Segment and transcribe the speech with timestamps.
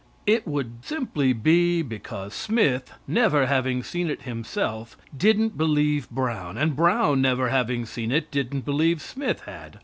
[0.25, 6.75] It would simply be because Smith, never having seen it himself, didn't believe Brown; and
[6.75, 9.77] Brown, never having seen it, didn't believe Smith had.